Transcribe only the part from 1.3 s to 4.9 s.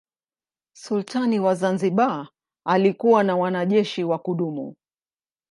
wa Zanzibar alikuwa na wanajeshi wa kudumu.